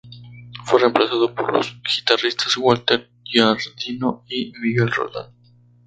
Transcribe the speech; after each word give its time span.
Fue 0.65 0.79
reemplazado 0.79 1.35
por 1.35 1.53
los 1.53 1.77
guitarristas 1.83 2.57
Walter 2.57 3.07
Giardino 3.23 4.23
y 4.27 4.51
Miguel 4.59 4.89
Roldán. 4.91 5.31